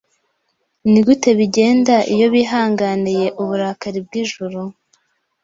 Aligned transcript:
Nigute 0.91 1.29
bigenda 1.39 1.95
iyo 2.13 2.27
bihanganiye 2.35 3.27
uburakari 3.41 3.99
bw'ijuru 4.05 4.59